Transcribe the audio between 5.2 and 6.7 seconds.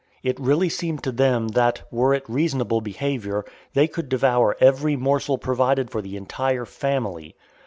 provided for the entire